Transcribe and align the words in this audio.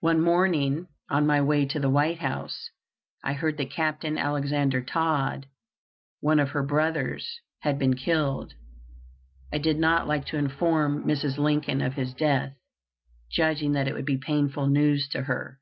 One 0.00 0.20
morning, 0.20 0.88
on 1.08 1.26
my 1.26 1.40
way 1.40 1.64
to 1.64 1.80
the 1.80 1.88
White 1.88 2.18
House, 2.18 2.68
I 3.24 3.32
heard 3.32 3.56
that 3.56 3.70
Captain 3.70 4.18
Alexander 4.18 4.82
Todd, 4.82 5.46
one 6.20 6.38
of 6.38 6.50
her 6.50 6.62
brothers, 6.62 7.40
had 7.60 7.78
been 7.78 7.94
killed. 7.96 8.52
I 9.50 9.56
did 9.56 9.78
not 9.78 10.06
like 10.06 10.26
to 10.26 10.36
inform 10.36 11.04
Mrs. 11.06 11.38
Lincoln 11.38 11.80
of 11.80 11.94
his 11.94 12.12
death, 12.12 12.58
judging 13.30 13.72
that 13.72 13.88
it 13.88 13.94
would 13.94 14.04
be 14.04 14.18
painful 14.18 14.66
news 14.66 15.08
to 15.12 15.22
her. 15.22 15.58